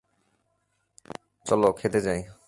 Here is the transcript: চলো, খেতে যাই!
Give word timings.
চলো, 1.45 1.67
খেতে 1.71 1.99
যাই! 2.01 2.19